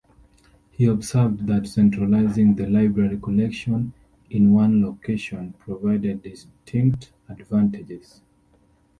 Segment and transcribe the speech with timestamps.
[0.71, 3.93] He observed that centralizing the library collection
[4.31, 8.19] in one location provided distinct advantages.